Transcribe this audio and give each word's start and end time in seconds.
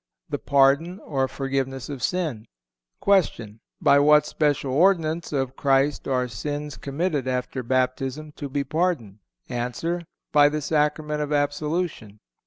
_The 0.31 0.39
pardon 0.39 0.97
or 1.01 1.27
forgiveness 1.27 1.87
of 1.87 2.01
sin. 2.01 2.47
Q. 3.03 3.59
By 3.79 3.99
what 3.99 4.25
special 4.25 4.73
ordinance 4.73 5.31
of 5.31 5.55
Christ 5.55 6.07
are 6.07 6.27
sins 6.27 6.75
committed 6.75 7.27
after 7.27 7.61
Baptism 7.61 8.31
to 8.31 8.49
be 8.49 8.63
pardoned? 8.63 9.19
A. 9.51 9.71
By 10.31 10.49
the 10.49 10.61
sacrament 10.61 11.21
of 11.21 11.31
absolution. 11.31 12.17